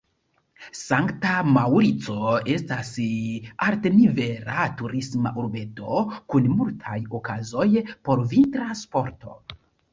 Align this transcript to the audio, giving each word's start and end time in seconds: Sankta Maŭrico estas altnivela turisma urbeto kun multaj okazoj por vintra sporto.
Sankta 0.77 1.33
Maŭrico 1.57 2.31
estas 2.53 2.89
altnivela 3.67 4.65
turisma 4.81 5.35
urbeto 5.45 6.01
kun 6.35 6.51
multaj 6.57 6.99
okazoj 7.21 7.71
por 8.09 8.29
vintra 8.37 8.75
sporto. 8.85 9.41